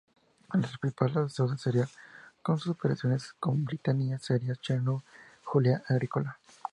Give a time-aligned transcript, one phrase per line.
[0.55, 1.89] El principal asesor de Cerial
[2.47, 5.03] en sus operaciones en Britania sería Cneo
[5.43, 6.39] Julio Agrícola.